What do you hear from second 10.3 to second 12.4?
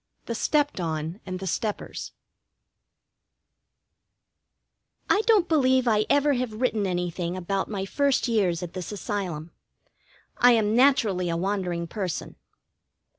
I am naturally a wandering person.